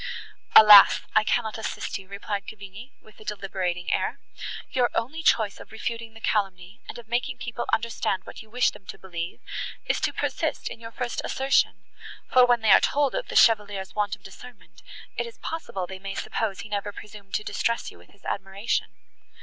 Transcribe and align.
"Alas! 0.55 1.01
I 1.13 1.23
cannot 1.23 1.59
assist 1.59 1.99
you," 1.99 2.07
replied 2.07 2.47
Cavigni, 2.47 2.89
with 3.03 3.19
a 3.19 3.23
deliberating 3.23 3.91
air. 3.93 4.19
"Your 4.71 4.89
only 4.95 5.21
chance 5.21 5.59
of 5.59 5.71
refuting 5.71 6.15
the 6.15 6.19
calumny, 6.19 6.81
and 6.89 6.97
of 6.97 7.07
making 7.07 7.37
people 7.37 7.67
understand 7.71 8.23
what 8.23 8.41
you 8.41 8.49
wish 8.49 8.71
them 8.71 8.83
to 8.87 8.97
believe, 8.97 9.41
is 9.85 10.01
to 10.01 10.11
persist 10.11 10.69
in 10.69 10.79
your 10.79 10.89
first 10.89 11.21
assertion; 11.23 11.83
for, 12.27 12.47
when 12.47 12.61
they 12.61 12.71
are 12.71 12.81
told 12.81 13.13
of 13.13 13.27
the 13.27 13.35
Chevalier's 13.35 13.93
want 13.93 14.15
of 14.15 14.23
discernment, 14.23 14.81
it 15.17 15.27
is 15.27 15.37
possible 15.37 15.85
they 15.85 15.99
may 15.99 16.15
suppose 16.15 16.61
he 16.61 16.69
never 16.69 16.91
presumed 16.91 17.35
to 17.35 17.43
distress 17.43 17.91
you 17.91 17.99
with 17.99 18.09
his 18.09 18.25
admiration. 18.25 18.95